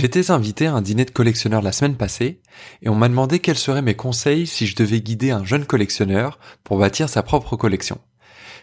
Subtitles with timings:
[0.00, 2.40] J'étais invité à un dîner de collectionneurs la semaine passée
[2.82, 6.38] et on m'a demandé quels seraient mes conseils si je devais guider un jeune collectionneur
[6.62, 7.98] pour bâtir sa propre collection.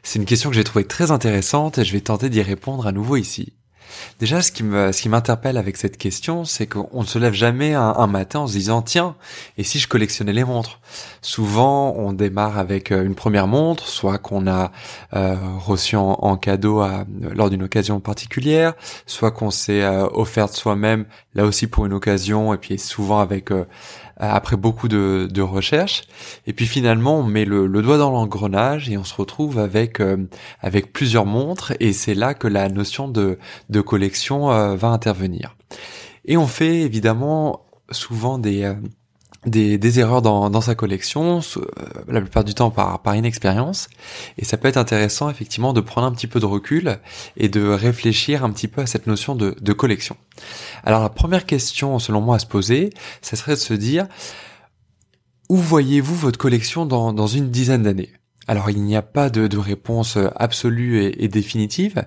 [0.02, 2.94] C'est une question que j'ai trouvée très intéressante et je vais tenter d'y répondre à
[2.94, 3.52] nouveau ici.
[4.20, 8.42] Déjà, ce qui m'interpelle avec cette question, c'est qu'on ne se lève jamais un, matin
[8.42, 9.16] en se disant tiens,
[9.58, 10.80] et si je collectionnais les montres?
[11.22, 14.72] Souvent, on démarre avec euh, une première montre, soit qu'on a
[15.14, 16.84] euh, reçu en, cadeau
[17.34, 18.74] lors d'une occasion particulière,
[19.06, 23.52] soit qu'on s'est euh, offerte soi-même, là aussi pour une occasion, et puis souvent avec
[23.52, 23.66] euh,
[24.18, 26.04] après beaucoup de, recherches.
[26.48, 30.18] Et puis finalement, on met le, doigt dans l'engrenage et on se retrouve avec euh,
[30.62, 31.74] avec plusieurs montres.
[31.80, 33.38] Et c'est là que la notion de
[33.82, 35.56] collection euh, va intervenir.
[36.26, 38.74] Et on fait évidemment souvent des
[39.46, 41.62] des, des, erreurs dans, sa collection, euh,
[42.08, 43.88] la plupart du temps par, inexpérience.
[44.38, 46.98] Et ça peut être intéressant effectivement de prendre un petit peu de recul
[47.38, 50.18] et de réfléchir un petit peu à cette notion de, de collection.
[50.84, 52.90] Alors la première question selon moi à se poser,
[53.22, 54.08] ça serait de se dire,
[55.50, 58.12] où voyez-vous votre collection dans une dizaine d'années?
[58.48, 62.06] Alors il n'y a pas de, réponse absolue et, définitive,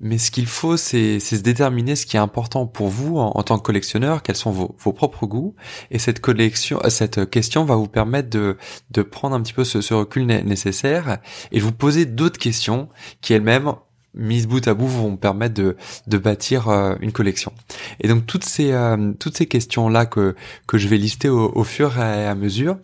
[0.00, 3.58] mais ce qu'il faut, c'est se déterminer ce qui est important pour vous en, tant
[3.58, 5.54] que collectionneur, quels sont vos, propres goûts,
[5.90, 8.56] et cette collection, cette question va vous permettre de,
[9.02, 11.18] prendre un petit peu ce, recul nécessaire
[11.52, 12.88] et vous poser d'autres questions
[13.20, 13.72] qui elles-mêmes
[14.14, 17.52] mises bout à bout vont permettre de, bâtir euh, une collection.
[18.00, 20.34] Et donc toutes ces euh, toutes ces questions là que
[20.72, 22.76] je vais lister au fur et à mesure,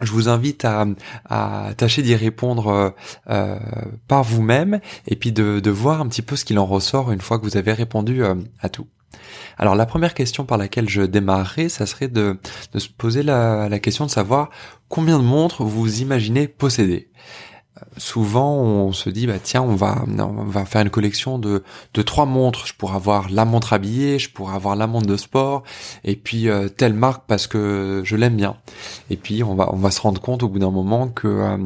[0.00, 2.90] je vous invite à, tâcher d'y répondre euh,
[3.30, 3.58] euh,
[4.08, 7.38] par vous-même et puis de, voir un petit peu ce qu'il en ressort une fois
[7.38, 8.86] que vous avez répondu euh, à tout.
[9.58, 12.38] Alors la première question par laquelle je démarrerai, ça serait de,
[12.74, 14.50] se poser la question de savoir
[14.88, 17.10] combien de montres vous imaginez posséder
[17.98, 21.62] souvent on se dit bah tiens on va on va faire une collection de
[21.94, 22.66] de trois montres.
[22.66, 25.62] Je pourrais avoir la montre habillée je pourrais avoir la montre de sport
[26.04, 28.56] et puis euh, telle marque parce que je l'aime bien.
[29.10, 31.58] Et puis on va on va se rendre compte au bout d'un moment que euh,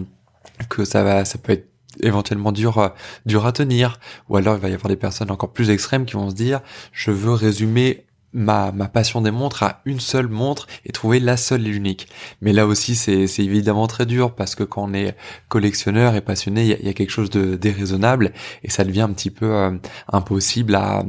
[0.68, 1.68] que ça va ça peut être
[2.02, 2.88] éventuellement dur euh,
[3.26, 3.98] dur à tenir.
[4.28, 6.60] Ou alors il va y avoir des personnes encore plus extrêmes qui vont se dire
[6.92, 11.36] je veux résumer ma, ma passion des montres à une seule montre et trouver la
[11.36, 12.08] seule et l'unique.
[12.40, 15.16] Mais là aussi, c'est, évidemment très dur parce que quand on est
[15.48, 18.32] collectionneur et passionné, il y, a, quelque chose de déraisonnable
[18.62, 19.70] et ça devient un petit peu euh,
[20.12, 21.04] impossible à,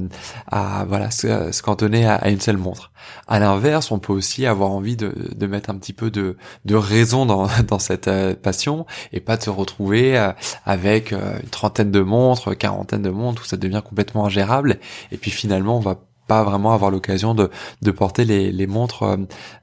[0.50, 2.92] à voilà se, cantonner à, une seule montre.
[3.28, 6.76] À l'inverse, on peut aussi avoir envie de, de mettre un petit peu de, de
[6.76, 10.32] raison dans, dans cette euh, passion et pas de se retrouver euh,
[10.66, 14.80] avec une trentaine de montres, quarantaine de montres où ça devient complètement ingérable
[15.12, 16.00] et puis finalement on va
[16.32, 19.18] pas vraiment avoir l'occasion de, porter les, les montres euh,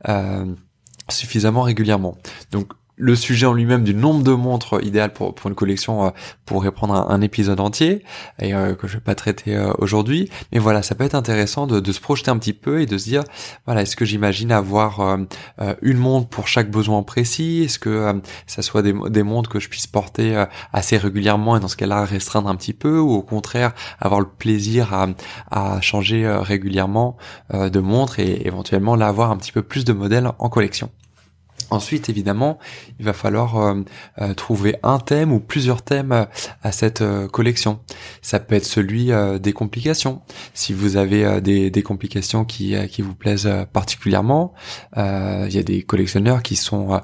[0.06, 0.44] euh,
[1.08, 2.18] suffisamment régulièrement.
[2.52, 6.10] Donc le sujet en lui-même du nombre de montres idéal pour, une collection euh,
[6.44, 8.04] pourrait prendre un, épisode entier
[8.40, 10.30] et euh, que je vais pas traiter euh, aujourd'hui.
[10.52, 13.04] Mais voilà ça peut être intéressant de, se projeter un petit peu et de se
[13.04, 13.24] dire
[13.64, 15.18] voilà est-ce que j'imagine avoir
[15.82, 17.62] une montre pour chaque besoin précis?
[17.64, 21.76] Est-ce que ça soit des, montres que je puisse porter assez régulièrement et dans ce
[21.76, 25.08] cas-là restreindre un petit peu ou au contraire avoir le plaisir à,
[25.50, 27.16] à changer régulièrement
[27.52, 30.90] de montre et éventuellement là avoir un petit peu plus de modèles en collection?
[31.70, 32.58] Ensuite, évidemment,
[32.98, 33.82] il va falloir euh,
[34.20, 36.24] euh, trouver un thème ou plusieurs thèmes euh,
[36.62, 37.80] à cette collection.
[38.22, 39.10] Ça peut être celui
[39.40, 40.22] des complications.
[40.54, 44.54] Si vous avez des, des, complications qui, qui vous plaisent particulièrement,
[44.96, 47.00] il y a des collectionneurs qui sont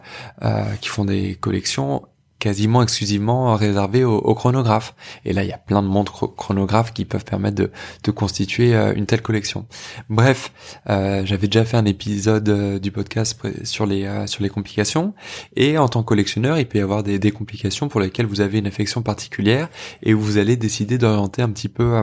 [0.81, 2.03] qui font des collections
[2.39, 4.95] quasiment exclusivement réservé au, au, chronographe.
[5.25, 8.93] Et là, il y a plein de montres chronographes qui peuvent permettre de, constituer euh,
[8.95, 9.67] une telle collection.
[10.09, 10.53] Bref,
[10.89, 15.15] euh, j'avais déjà fait un épisode euh, du podcast sur les complications.
[15.57, 18.59] Et en tant que collectionneur, il peut y avoir des, complications pour lesquelles vous avez
[18.59, 19.69] une affection particulière
[20.03, 22.03] et vous allez décider d'orienter un petit peu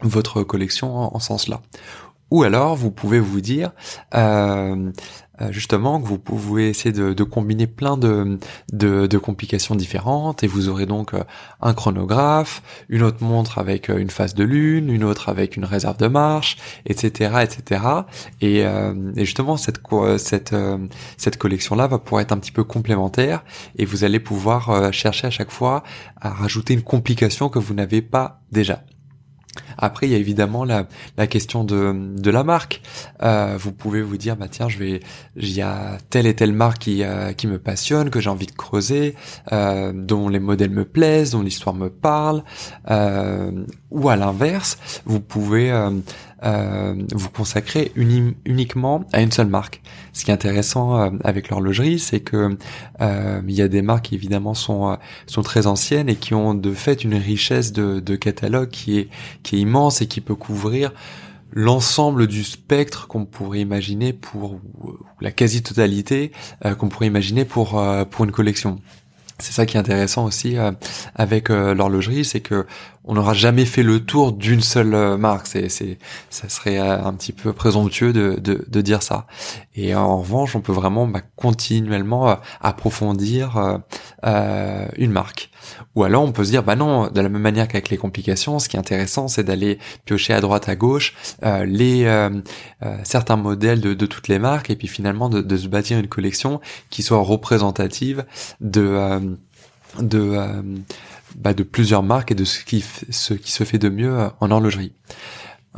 [0.00, 1.60] votre collection en, en ce sens-là.
[2.30, 3.72] Ou alors, vous pouvez vous dire,
[4.14, 4.90] euh,
[5.42, 8.38] euh, justement que vous pouvez essayer de, combiner plein de,
[8.72, 11.24] de, complications différentes et vous aurez donc euh,
[11.60, 15.64] un chronographe, une autre montre avec euh, une phase de lune, une autre avec une
[15.64, 16.56] réserve de marche,
[16.86, 17.82] etc., etc.
[18.40, 19.80] Et, et justement cette
[20.18, 20.54] cette
[21.16, 23.44] cette collection là va pouvoir être un petit peu complémentaire
[23.76, 25.82] et vous allez pouvoir chercher à chaque fois
[26.20, 28.84] à rajouter une complication que vous n'avez pas déjà.
[29.84, 30.86] Après, il y a évidemment la,
[31.16, 32.80] la question de, de la marque.
[33.22, 35.00] Euh, vous pouvez vous dire, bah tiens, je vais,
[35.36, 38.46] il y a telle et telle marque qui, euh, qui me passionne, que j'ai envie
[38.46, 39.14] de creuser,
[39.52, 42.42] euh, dont les modèles me plaisent, dont l'histoire me parle.
[43.90, 45.70] ou à l'inverse, vous pouvez
[46.44, 49.80] vous consacrer uniquement à une seule marque.
[50.12, 52.56] Ce qui est intéressant avec l'horlogerie, c'est que
[53.00, 56.72] il y a des marques qui évidemment sont sont très anciennes et qui ont de
[56.74, 59.08] fait une richesse de, de catalogue qui est
[59.42, 60.92] qui est immense et qui peut couvrir
[61.54, 64.60] l'ensemble du spectre qu'on pourrait imaginer pour
[65.20, 66.32] la quasi-totalité
[66.64, 68.80] euh, qu'on pourrait imaginer pour euh, pour une collection.
[69.38, 70.72] C'est ça qui est intéressant aussi euh,
[71.14, 72.66] avec l'horlogerie, c'est que
[73.04, 75.46] on n'aura jamais fait le tour d'une seule marque.
[75.46, 75.98] C'est, c'est,
[76.30, 79.26] ça serait un petit peu présomptueux de, dire ça.
[79.76, 83.80] Et en revanche, on peut vraiment bah, continuellement approfondir
[84.22, 85.50] une marque.
[85.94, 88.58] Ou alors on peut se dire, bah non, de la même manière qu'avec les complications,
[88.58, 91.14] ce qui est intéressant, c'est d'aller piocher à droite, à gauche
[91.44, 92.30] euh, les euh,
[92.82, 96.60] euh, certains modèles de, toutes les marques, et puis finalement de, se bâtir une collection
[96.90, 98.24] qui soit représentative
[98.60, 99.36] de
[101.36, 104.50] bah, de plusieurs marques et de ce qui ce qui se fait de mieux en
[104.50, 104.92] horlogerie.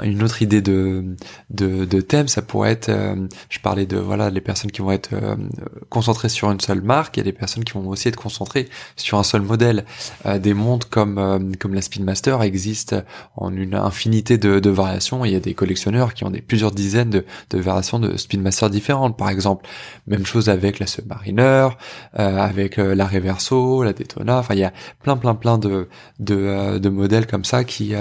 [0.03, 1.17] Une autre idée de,
[1.49, 4.91] de, de thème, ça pourrait être, euh, je parlais de voilà les personnes qui vont
[4.93, 5.37] être euh,
[5.89, 9.23] concentrées sur une seule marque, et des personnes qui vont aussi être concentrées sur un
[9.23, 9.87] seul modèle.
[10.27, 13.03] Euh, des montres comme comme la Speedmaster existent
[13.37, 15.25] en une infinité de, variations.
[15.25, 19.17] Il y a des collectionneurs qui ont des plusieurs dizaines de, variations de Speedmaster différentes,
[19.17, 19.67] par exemple.
[20.07, 21.69] Même chose avec la Submariner,
[22.13, 24.39] avec la Reverso, la Daytona.
[24.39, 24.73] Enfin, il y a
[25.03, 25.89] plein plein plein de
[26.19, 27.95] de, de modèles comme ça qui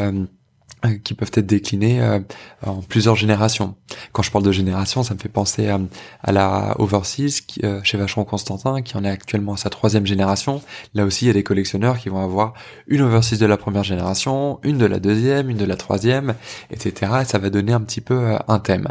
[0.94, 2.20] qui peuvent être déclinés euh,
[2.66, 3.76] en plusieurs générations.
[4.12, 8.26] Quand je parle de génération, ça me fait penser à, la Overseas euh, chez Vacheron
[8.26, 10.62] Constantin, qui en est actuellement à sa troisième génération.
[10.94, 12.54] Là aussi, il y a des collectionneurs qui vont avoir
[12.88, 16.36] une Overseas de la première génération, une de la deuxième, une de la troisième,
[16.72, 17.12] etc.
[17.22, 18.90] Et ça va donner un petit peu un thème.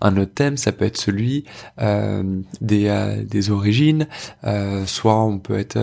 [0.00, 1.44] Un autre thème, ça peut être celui
[1.80, 4.06] euh, des, euh, des origines.
[4.44, 5.76] Euh, soit on peut être,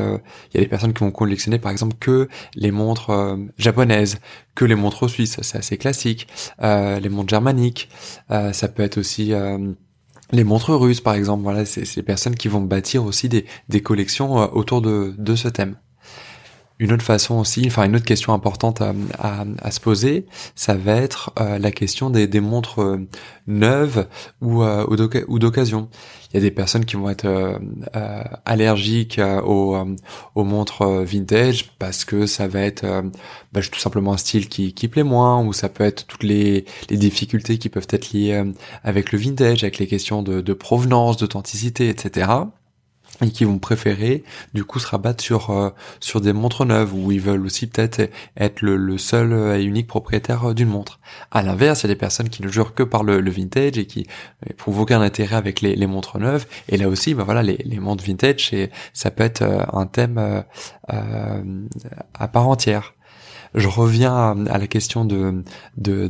[0.54, 3.12] il y a des personnes qui vont collectionner par exemple que les montres
[3.57, 4.19] japonaises,
[4.56, 6.28] que les montres suisses, c'est assez classique.
[6.62, 7.90] les montres germaniques,
[8.30, 9.34] ça peut être aussi
[10.31, 11.44] les montres russes par exemple.
[11.44, 15.48] Voilà, c'est ces personnes qui vont bâtir aussi des, des collections autour de, de ce
[15.48, 15.75] thème.
[16.79, 18.93] Une autre façon aussi, enfin une autre question importante à,
[19.61, 20.25] à, se poser,
[20.55, 23.07] ça va être euh, la question des, des montres euh,
[23.45, 24.07] neuves
[24.41, 24.85] ou, euh,
[25.27, 25.87] ou d'occasion.
[26.31, 27.59] Il y a des personnes qui vont être
[28.43, 29.77] allergiques aux,
[30.33, 32.85] aux, montres vintage parce que ça va être
[33.51, 36.65] bah, tout simplement un style qui, qui plaît moins ou ça peut être toutes les,
[36.89, 38.43] les difficultés qui peuvent être liées
[38.83, 42.45] avec le vintage, avec les questions de, de provenance, d'authenticité, etc
[43.21, 44.24] et qui vont préférer
[44.54, 45.69] du coup se rabattre sur euh,
[46.00, 50.50] sur des montres neuves où ils veulent aussi peut-être être le, seul et unique propriétaire
[50.50, 51.00] euh, d'une montre.
[51.31, 53.86] À l'inverse, il y a des personnes qui ne jurent que par le, vintage et
[53.86, 54.07] qui
[54.50, 56.45] éprouvent aucun intérêt avec les, les, montres neuves.
[56.69, 58.54] Et là aussi, bah voilà, les, les montres vintage,
[58.94, 60.44] ça peut être euh, un thème
[60.88, 62.94] à part entière
[63.55, 65.44] je reviens à, la question de,
[65.77, 66.07] de,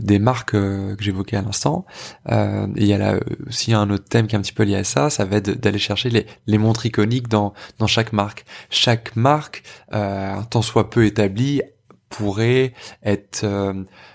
[0.00, 1.84] des marques euh, que j'évoquais à l'instant.
[2.30, 4.76] Euh, il y a là aussi un autre thème qui est un petit peu lié
[4.76, 6.10] à ça, ça va être d'aller chercher
[6.46, 8.44] les, montres iconiques dans, dans chaque marque.
[8.70, 9.62] Chaque marque,
[9.92, 11.62] euh, tant soit peu établie,
[12.08, 12.72] pourrait
[13.04, 13.74] être euh,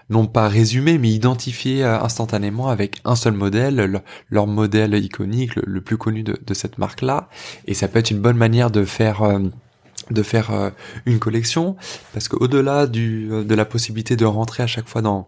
[0.09, 5.97] non pas résumé mais identifié instantanément avec un seul modèle, leur, modèle iconique, le, plus
[5.97, 7.29] connu de, de cette marque-là.
[7.67, 9.21] Et ça peut être une bonne manière de faire
[10.11, 10.69] de faire euh,
[11.05, 11.75] une collection
[12.13, 15.27] parce qu'au-delà du euh, de la possibilité de rentrer à chaque fois dans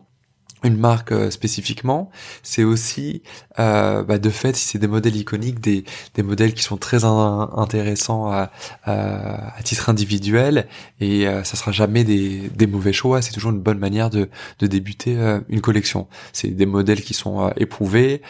[0.64, 2.10] une marque euh, spécifiquement,
[2.42, 3.22] c'est aussi
[3.58, 8.32] bah, de fait si c'est des modèles iconiques, des, des modèles qui sont très intéressants
[8.32, 8.52] à,
[8.84, 10.68] à, titre individuel
[11.00, 14.30] et ça sera jamais des, des mauvais choix, c'est toujours une bonne manière de,
[14.60, 15.16] de débuter
[15.50, 16.08] une collection.
[16.34, 18.22] C'est des modèles qui sont éprouvés,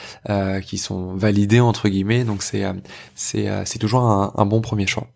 [0.63, 2.63] qui sont validés entre guillemets, donc c'est
[3.15, 5.07] c'est c'est toujours un, un bon premier choix.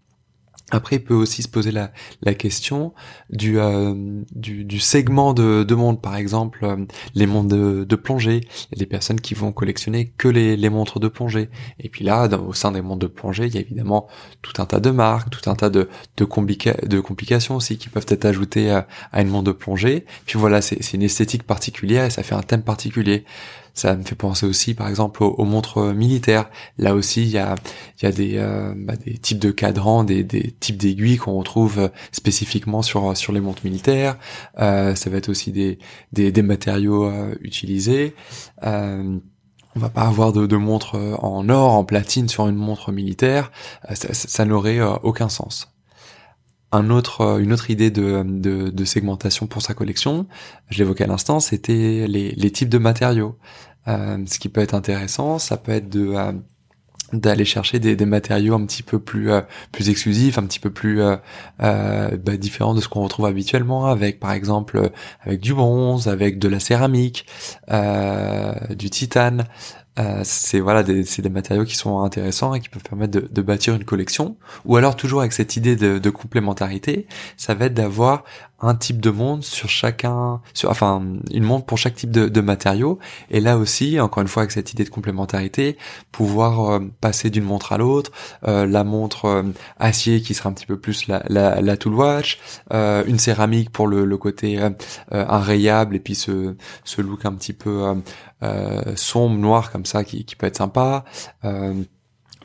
[0.72, 1.90] Après, il peut aussi se poser la,
[2.36, 2.94] question
[3.30, 3.94] du, euh,
[4.32, 6.86] du, segment de, de montres, par exemple euh,
[7.16, 8.42] les montres de, plongée.
[8.76, 11.50] Des personnes qui vont collectionner que les, les montres de plongée.
[11.80, 14.08] Et puis là, au sein des montres de plongée, il y a évidemment
[14.42, 16.26] tout un tas de marques, tout un tas de, de,
[16.88, 20.06] de complications aussi qui peuvent être ajoutées à, à une montre de plongée.
[20.26, 23.26] Puis voilà, c'est une esthétique particulière et ça fait un thème particulier.
[23.74, 26.50] Ça me fait penser aussi, par exemple, aux, montres militaires.
[26.78, 27.56] Là aussi, il y a,
[28.02, 31.80] y a des, euh, bah, des types de cadrans, des, des types d'aiguilles qu'on retrouve
[31.80, 34.18] euh, spécifiquement sur sur les montres militaires.
[34.60, 35.80] Euh, ça va être aussi des
[36.14, 38.16] des, des matériaux euh, utilisés.
[38.64, 39.18] Euh,
[39.76, 43.52] on va pas avoir de, de montre en or, en platine sur une montre militaire.
[43.94, 45.72] ça, ça n'aurait aucun sens.
[46.72, 50.28] Un autre, une autre idée de, de, segmentation pour sa collection,
[50.70, 53.38] je l'évoquais à l'instant, c'était les, les types de matériaux.
[53.88, 56.16] ce qui peut être intéressant, ça peut être de
[57.14, 60.70] d'aller chercher des, des, matériaux un petit peu plus euh, plus exclusifs, un petit peu
[60.70, 61.16] plus euh,
[61.62, 66.40] euh, bah, différents de ce qu'on retrouve habituellement, avec par exemple avec du bronze, avec
[66.40, 67.26] de la céramique,
[68.70, 69.46] du titane,
[69.98, 73.76] euh, c'est voilà, c'est des matériaux qui sont intéressants et qui peuvent permettre de, bâtir
[73.76, 74.38] une collection.
[74.66, 78.24] Ou alors toujours avec cette idée de, complémentarité, ça va être d'avoir
[78.62, 81.02] un type de monde sur chacun, sur, enfin
[81.32, 83.00] une montre pour chaque type de, de matériaux.
[83.30, 85.78] Et là aussi, encore une fois avec cette idée de complémentarité,
[86.12, 88.12] pouvoir euh, passer d'une montre à l'autre,
[88.48, 89.44] euh, la montre
[89.80, 92.40] acier qui sera un petit peu plus la, la, la tool watch,
[92.72, 94.60] une céramique pour le, le côté
[95.12, 97.96] enrayable et puis ce, ce look un petit peu
[98.44, 101.06] euh, sombre, noir comme ça, qui, qui peut être sympa.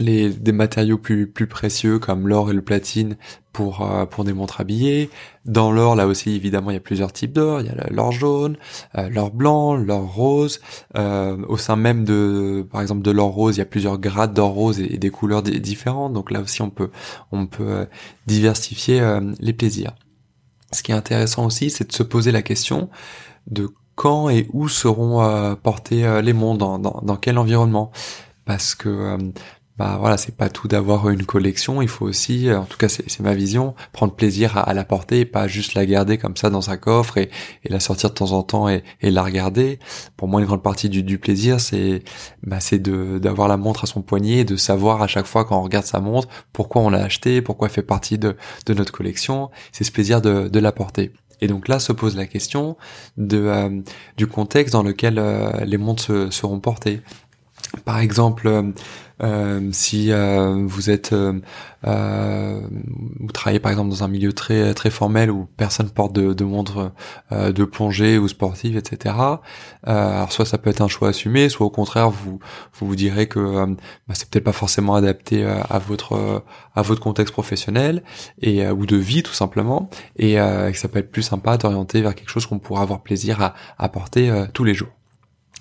[0.01, 3.17] Euh, les des matériaux plus plus précieux comme l'or et le platine
[3.53, 5.11] pour euh, pour des montres habillées.
[5.45, 7.61] Dans l'or, là aussi évidemment, il y a plusieurs types d'or.
[7.61, 8.57] Il y a l'or jaune,
[8.99, 10.61] euh, l'or blanc, l'or rose.
[10.97, 14.35] Euh, au sein même de, par exemple, de l'or rose, il y a plusieurs grades
[14.35, 16.13] d'or rose et, des couleurs différentes.
[16.13, 16.91] Donc là aussi, on peut
[17.33, 17.87] on peut
[18.27, 19.03] diversifier
[19.41, 19.95] les plaisirs.
[20.73, 22.91] Ce qui est intéressant aussi, c'est de se poser la question
[23.47, 27.91] de quand et où seront euh, portés euh, les mondes, dans, dans, quel environnement.
[28.45, 29.19] Parce que euh,
[29.77, 33.21] bah voilà, c'est pas tout d'avoir une collection, il faut aussi, en tout cas c'est
[33.21, 36.71] ma vision, prendre plaisir à, la porter et pas juste la garder comme ça dans
[36.71, 37.29] un coffre et,
[37.65, 39.81] et la sortir de temps en temps et, et, la regarder.
[40.17, 42.05] Pour moi, une grande partie du, du plaisir, c'est
[42.45, 42.59] bah,
[43.19, 45.87] d'avoir la montre à son poignet et de savoir à chaque fois quand on regarde
[45.87, 49.51] sa montre pourquoi on l'a acheté, pourquoi elle fait partie de, de notre collection.
[49.73, 51.13] C'est ce plaisir de, de la porter.
[51.41, 52.77] Et donc là se pose la question
[53.17, 53.81] de, euh,
[54.17, 57.01] du contexte dans lequel euh, les montres seront portées.
[57.85, 58.73] Par exemple,
[59.23, 62.61] euh, si euh, vous êtes, euh,
[63.21, 66.45] vous travaillez par exemple dans un milieu très très formel où personne porte de, de
[66.45, 66.93] montre
[67.31, 69.15] de plongée ou sportive, etc.
[69.85, 72.41] alors soit ça peut être un choix assumé, soit au contraire vous
[72.73, 73.67] vous, vous direz que
[74.09, 76.43] bah, c'est peut-être pas forcément adapté à votre
[76.75, 78.03] à votre contexte professionnel
[78.41, 82.15] et ou de vie tout simplement, et que ça peut être plus sympa d'orienter vers
[82.15, 84.91] quelque chose qu'on pourra avoir plaisir à, à porter tous les jours.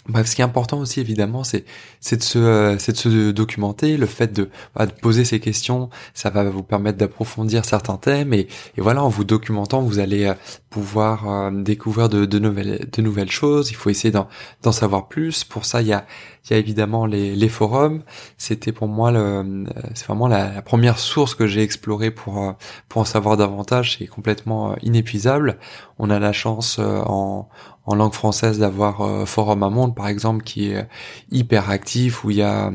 [0.09, 1.63] Bref, ce qui est important aussi évidemment, c'est
[2.01, 3.95] c'est de se euh, c'est de se documenter.
[3.95, 8.47] Le fait de, de poser ces questions, ça va vous permettre d'approfondir certains thèmes et,
[8.75, 10.33] et voilà, en vous documentant, vous allez euh,
[10.69, 13.71] pouvoir euh, découvrir de, de nouvelles de nouvelles choses.
[13.71, 15.45] Il faut essayer d'en savoir plus.
[15.45, 16.05] Pour ça, il y a
[16.45, 18.03] il y a évidemment les, les forums.
[18.37, 22.55] C'était pour moi le c'est vraiment la, première source que j'ai explorée pour
[22.89, 23.97] pour en savoir davantage.
[23.97, 25.57] C'est complètement inépuisable.
[25.99, 27.49] On a la chance en
[27.85, 30.87] en langue française d'avoir euh, Forum à Monde par exemple qui est
[31.31, 32.71] hyper actif où il y a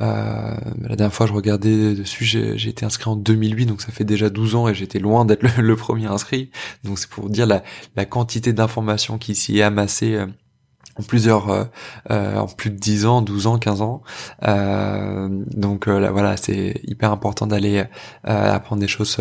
[0.00, 4.04] euh, la dernière fois je regardais dessus j'ai été inscrit en 2008 donc ça fait
[4.04, 6.50] déjà 12 ans et j'étais loin d'être le, premier inscrit
[6.84, 7.62] donc c'est pour dire la,
[7.96, 10.26] la quantité d'informations qui s'y est amassée euh,
[10.98, 11.64] en plusieurs euh,
[12.10, 14.02] euh, en plus de 10 ans, 12 ans, 15 ans.
[14.46, 17.84] Euh, donc là, voilà, c'est hyper important d'aller
[18.24, 19.18] apprendre des choses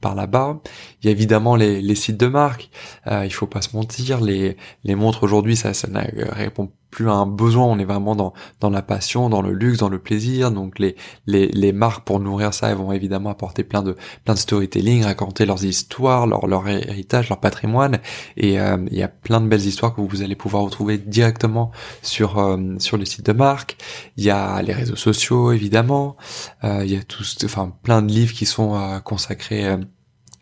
[0.00, 0.60] par là-bas.
[1.02, 2.70] Il y a évidemment les, les sites de marque.
[3.10, 6.00] il faut pas se mentir, les les montres aujourd'hui, ça ça ne
[6.32, 9.88] répond plus un besoin, on est vraiment dans, dans la passion, dans le luxe, dans
[9.88, 10.52] le plaisir.
[10.52, 10.94] Donc les,
[11.26, 15.02] les, les marques pour nourrir ça, elles vont évidemment apporter plein de plein de storytelling,
[15.02, 17.98] raconter leurs histoires, leur, leur héritage, leur patrimoine.
[18.36, 21.72] Et euh, il y a plein de belles histoires que vous allez pouvoir retrouver directement
[22.02, 23.76] sur euh, sur les sites de marques.
[24.16, 26.16] Il y a les réseaux sociaux évidemment.
[26.62, 29.66] Euh, il y a tous, enfin plein de livres qui sont consacrés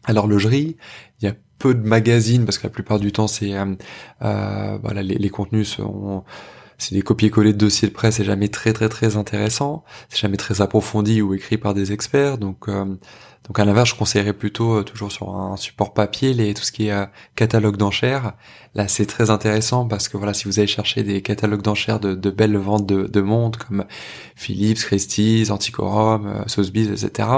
[0.05, 0.77] à l'horlogerie.
[1.21, 3.75] Il y a peu de magazines parce que la plupart du temps c'est euh,
[4.23, 6.25] euh, voilà les, les, contenus sont
[6.83, 10.37] c'est des copier-coller de dossiers de presse c'est jamais très très très intéressant c'est jamais
[10.37, 12.85] très approfondi ou écrit par des experts donc euh,
[13.49, 16.71] donc à l'inverse, je conseillerais plutôt euh, toujours sur un support papier les tout ce
[16.71, 18.35] qui est euh, catalogue d'enchères.
[18.75, 22.31] Là, c'est très intéressant parce que voilà, si vous allez chercher des catalogues d'enchères de,
[22.31, 23.85] belles ventes de, montres comme
[24.37, 27.29] Philips, Christie's, Antiquorum, euh, Sotheby's, etc.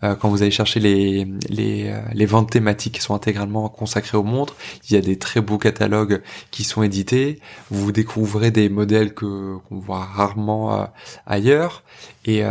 [0.00, 4.56] quand vous allez chercher les, les, les ventes thématiques qui sont intégralement consacrées aux montres,
[4.88, 7.40] il y a des très beaux catalogues qui sont édités.
[7.70, 10.88] Vous découvrez des modèles que qu'on voit rarement
[11.26, 11.82] ailleurs
[12.24, 12.44] et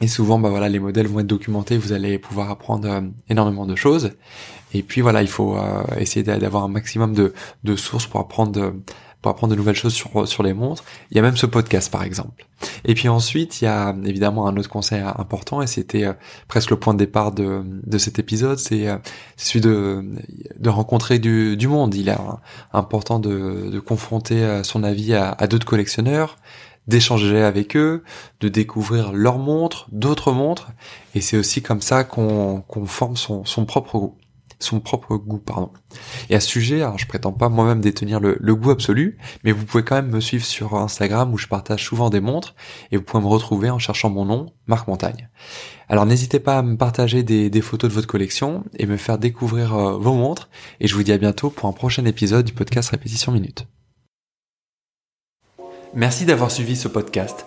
[0.00, 3.00] et souvent, bah voilà, les modèles vont être documentés, vous allez pouvoir apprendre euh,
[3.30, 4.12] énormément de choses.
[4.74, 7.32] Et puis voilà, il faut euh, essayer d'avoir un maximum de,
[7.64, 8.74] de sources pour apprendre
[9.26, 10.84] pour apprendre de nouvelles choses sur, sur les montres.
[11.10, 12.46] Il y a même ce podcast par exemple.
[12.84, 16.12] Et puis ensuite, il y a évidemment un autre conseil important et c'était euh,
[16.46, 18.86] presque le point de départ de, de cet épisode, c'est
[19.36, 20.04] celui de,
[20.60, 21.92] de rencontrer du, du monde.
[21.96, 22.16] Il est
[22.72, 26.38] important de, de confronter son avis à, à d'autres collectionneurs,
[26.86, 28.04] d'échanger avec eux,
[28.38, 30.68] de découvrir leurs montres, d'autres montres,
[31.16, 34.14] et c'est aussi comme ça qu'on forme son, son propre goût
[34.58, 35.70] son propre goût, pardon.
[36.30, 39.64] Et à ce sujet, alors je prétends pas moi-même détenir le, goût absolu, mais vous
[39.64, 42.54] pouvez quand même me suivre sur Instagram où je partage souvent des montres
[42.90, 45.28] et vous pouvez me retrouver en cherchant mon nom, Marc Montagne.
[45.88, 49.74] Alors n'hésitez pas à me partager des, photos de votre collection et me faire découvrir
[49.74, 50.48] euh, vos montres
[50.80, 53.66] et je vous dis à bientôt pour un prochain épisode du podcast Répétition Minute.
[55.94, 57.46] Merci d'avoir suivi ce podcast.